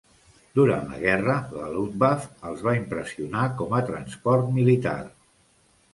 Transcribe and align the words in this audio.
Durant 0.59 0.87
la 0.93 1.01
guerra, 1.01 1.35
la 1.57 1.67
"Luftwaffe" 1.75 2.31
els 2.53 2.65
va 2.69 2.75
impressionar 2.79 3.47
com 3.61 3.79
a 3.81 3.85
transport 3.91 4.53
militar. 4.61 4.99